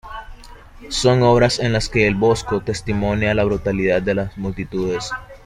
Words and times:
Son 0.89 1.21
obras 1.21 1.59
en 1.59 1.73
las 1.73 1.87
que 1.87 2.07
El 2.07 2.15
Bosco 2.15 2.61
testimonia 2.61 3.35
la 3.35 3.43
brutalidad 3.43 4.01
de 4.01 4.15
las 4.15 4.35
multitudes. 4.35 5.11